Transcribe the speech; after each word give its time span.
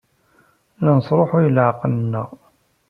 La 0.83 0.91
nesṛuḥuy 0.97 1.45
leɛqel-nneɣ. 1.49 2.29